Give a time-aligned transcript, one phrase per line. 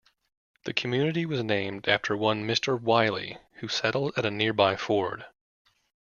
[0.63, 2.81] The community was named after one Mr.
[2.81, 5.27] Wiley, who settled at a nearby ford.